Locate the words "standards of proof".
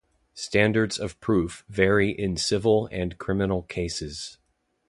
0.33-1.63